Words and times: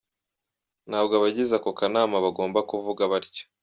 "Ntabwo 0.89 1.13
abagize 1.15 1.53
ako 1.59 1.69
kanama 1.77 2.17
bagomba 2.25 2.59
kuvuga 2.69 3.03
batyo. 3.11 3.45